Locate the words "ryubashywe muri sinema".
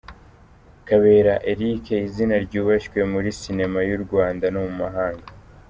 2.45-3.79